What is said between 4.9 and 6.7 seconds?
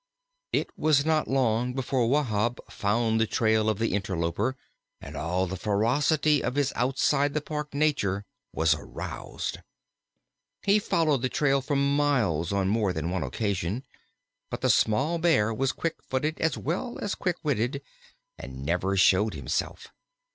and all the ferocity of